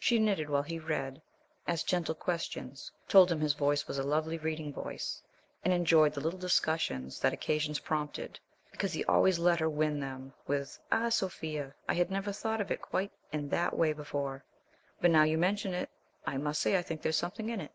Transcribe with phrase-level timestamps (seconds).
[0.00, 1.22] She knitted while he read,
[1.68, 5.22] asked gentle questions, told him his voice was a "lovely reading voice,"
[5.64, 8.40] and enjoyed the little discussions that occasions prompted
[8.72, 12.72] because he always let her with them with "Ah, Sophia, I had never thought of
[12.72, 14.42] it quite in that way before;
[15.00, 15.88] but now you mention it
[16.26, 17.70] I must say I think there's something in it...."